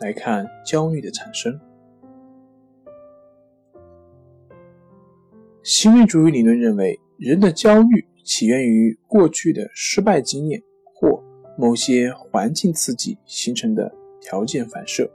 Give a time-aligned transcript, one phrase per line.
[0.00, 1.58] 来看焦虑的产生。
[5.62, 10.62] 行为主义理论认为，人的焦虑起源于过去的失败经验
[10.94, 11.22] 或
[11.56, 15.10] 某些环境刺激形成的条件反射。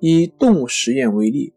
[0.00, 1.52] 以动物实验为例，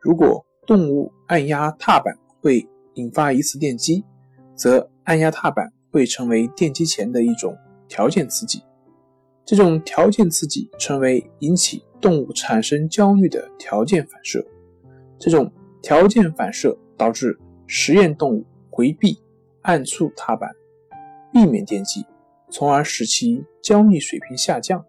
[0.00, 4.04] 如果动物按压踏板会引发一次电击，
[4.54, 8.62] 则按压踏板会成为电击前的一种条件刺激。
[9.48, 14.46] 这种条件刺激成为引起动物产生焦虑的条件反射。
[15.18, 17.34] 这种条件反射导致
[17.66, 19.18] 实验动物回避
[19.62, 20.50] 按触踏板，
[21.32, 22.04] 避免电击，
[22.50, 24.84] 从而使其焦虑水平下降。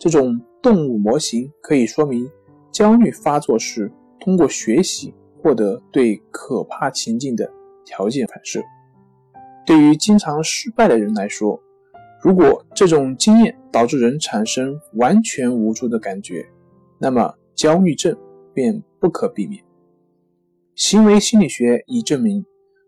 [0.00, 2.28] 这种动物模型可以说明
[2.72, 7.48] 焦虑发作时通过学习获得对可怕情境的
[7.84, 8.60] 条件反射。
[9.64, 11.62] 对于经常失败的人来说，
[12.22, 16.46] 如果这种经验导致人产生完全无助的感觉，
[16.96, 18.16] 那么焦虑症
[18.54, 19.60] 便不可避免。
[20.76, 22.46] 行为心理学已证明，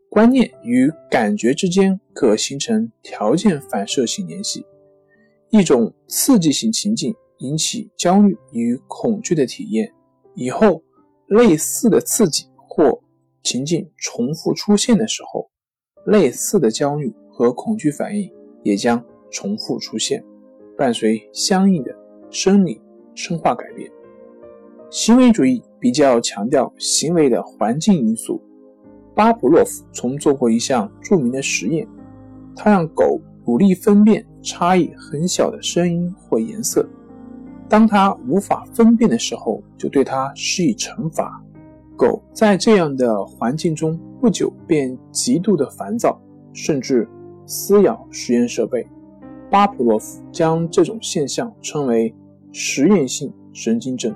[0.08, 4.64] 观念与感觉之间可形成条件反射性联系。
[5.50, 9.92] 一种刺激性情境引起焦虑与恐惧的体验，
[10.36, 10.80] 以后
[11.26, 13.02] 类似的刺激或
[13.42, 15.50] 情境重复出现的时候，
[16.06, 18.32] 类似的焦虑和恐惧反应
[18.62, 19.04] 也将。
[19.34, 20.24] 重复出现，
[20.78, 21.92] 伴随相应的
[22.30, 22.80] 生理
[23.16, 23.90] 生化改变。
[24.90, 28.40] 行为主义比较强调行为的环境因素。
[29.12, 31.86] 巴甫洛夫曾做过一项著名的实验，
[32.54, 36.88] 他让狗努力分辨差异很小的声音或颜色，
[37.68, 41.42] 当它无法分辨的时候，就对它施以惩罚。
[41.96, 46.20] 狗在这样的环境中不久便极度的烦躁，
[46.52, 47.08] 甚至
[47.46, 48.84] 撕咬实验设备。
[49.54, 52.12] 巴甫洛夫将这种现象称为
[52.52, 54.12] 实验性神经症。